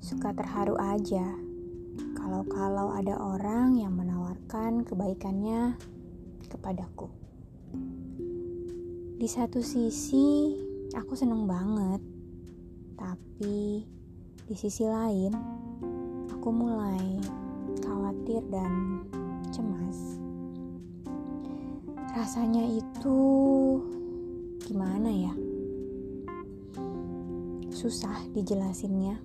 [0.00, 1.36] Suka terharu aja
[2.16, 5.76] kalau-kalau ada orang yang menawarkan kebaikannya
[6.48, 7.12] kepadaku.
[9.20, 10.56] Di satu sisi,
[10.96, 12.00] aku seneng banget,
[12.96, 13.84] tapi
[14.48, 15.36] di sisi lain,
[16.32, 17.20] aku mulai
[17.84, 19.04] khawatir dan
[19.52, 20.16] cemas.
[22.16, 23.20] Rasanya itu
[24.64, 25.55] gimana ya?
[27.76, 29.20] Susah dijelasinnya.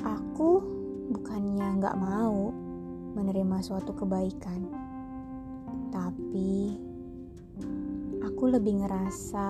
[0.00, 0.64] Aku
[1.12, 2.48] bukannya nggak mau
[3.12, 4.72] menerima suatu kebaikan,
[5.92, 6.80] tapi
[8.24, 9.48] aku lebih ngerasa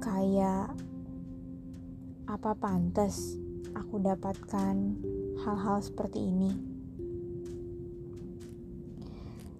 [0.00, 0.72] kayak
[2.24, 3.36] apa pantas
[3.76, 4.96] aku dapatkan
[5.44, 6.52] hal-hal seperti ini.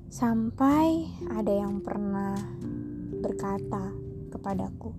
[0.09, 2.41] Sampai ada yang pernah
[3.21, 4.04] berkata
[4.35, 4.91] kepadaku,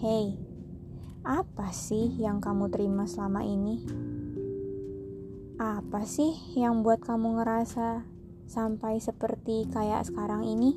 [0.00, 0.40] "Hei,
[1.20, 3.84] apa sih yang kamu terima selama ini?
[5.60, 8.08] Apa sih yang buat kamu ngerasa
[8.48, 10.72] sampai seperti kayak sekarang ini?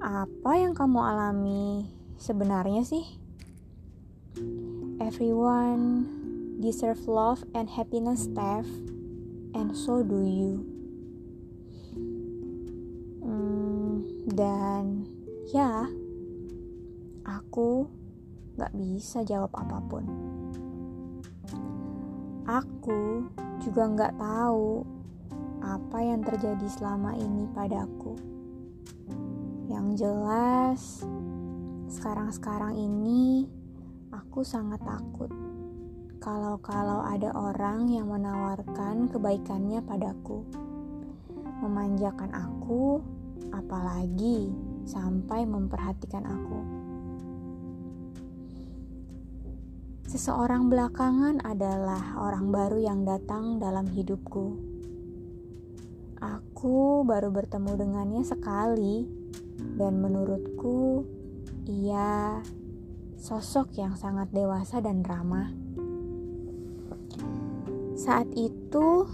[0.00, 3.04] Apa yang kamu alami sebenarnya sih?
[4.96, 6.08] Everyone
[6.56, 8.70] deserve love and happiness, Steph,
[9.52, 10.81] and so do you.
[14.26, 15.06] Dan
[15.50, 15.90] ya,
[17.26, 17.90] aku
[18.54, 20.04] gak bisa jawab apa pun.
[22.46, 23.26] Aku
[23.62, 24.86] juga gak tahu
[25.62, 28.18] apa yang terjadi selama ini padaku.
[29.70, 30.80] Yang jelas,
[31.90, 33.46] sekarang-sekarang ini
[34.10, 35.30] aku sangat takut
[36.22, 40.46] kalau-kalau ada orang yang menawarkan kebaikannya padaku,
[41.58, 43.02] memanjakan aku,
[43.50, 44.54] apalagi
[44.86, 46.60] sampai memperhatikan aku.
[50.12, 54.60] Seseorang belakangan adalah orang baru yang datang dalam hidupku.
[56.20, 59.08] Aku baru bertemu dengannya sekali,
[59.80, 61.08] dan menurutku
[61.64, 62.38] ia
[63.16, 65.48] sosok yang sangat dewasa dan ramah.
[67.96, 69.06] Saat itu,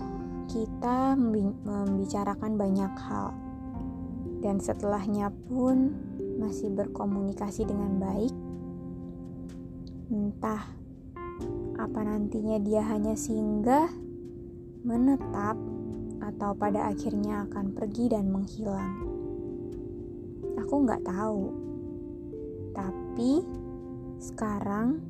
[0.49, 1.13] kita
[1.63, 3.37] membicarakan banyak hal,
[4.39, 5.95] dan setelahnya pun
[6.39, 8.35] masih berkomunikasi dengan baik.
[10.09, 10.63] Entah
[11.79, 13.91] apa nantinya dia hanya singgah,
[14.87, 15.59] menetap,
[16.19, 18.95] atau pada akhirnya akan pergi dan menghilang?
[20.59, 21.43] Aku nggak tahu.
[22.75, 23.33] Tapi
[24.19, 25.03] sekarang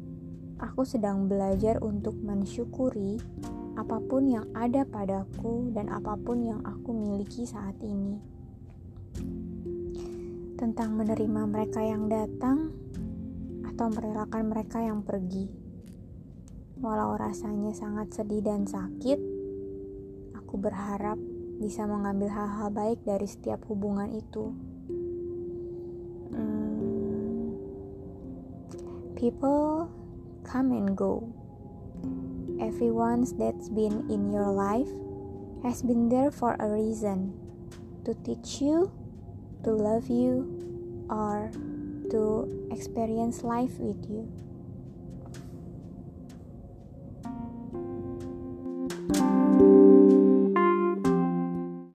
[0.60, 3.20] aku sedang belajar untuk mensyukuri
[3.78, 8.37] apa pun yang ada padaku dan apa pun yang aku miliki saat ini.
[10.58, 12.74] Tentang menerima mereka yang datang
[13.62, 15.46] atau merelakan mereka yang pergi.
[16.78, 19.18] Walau rasanya sangat sedih dan sakit,
[20.38, 21.18] aku berharap
[21.58, 24.54] bisa mengambil hal-hal baik dari setiap hubungan itu.
[26.30, 27.54] Hmm,
[29.18, 29.90] people
[30.46, 31.26] come and go.
[32.62, 34.90] Everyone that's been in your life
[35.66, 37.34] has been there for a reason
[38.06, 38.90] to teach you,
[39.64, 41.50] to love you, or
[42.10, 44.30] to experience life with you.